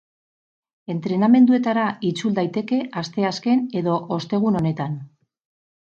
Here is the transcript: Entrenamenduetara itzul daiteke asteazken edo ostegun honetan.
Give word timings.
Entrenamenduetara 0.93 1.85
itzul 2.11 2.35
daiteke 2.41 2.81
asteazken 3.05 3.65
edo 3.83 4.03
ostegun 4.19 4.63
honetan. 4.65 5.03